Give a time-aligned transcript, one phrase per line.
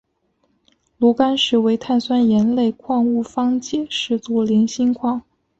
[0.97, 5.21] 炉甘石为碳酸盐类矿物方解石族菱锌矿。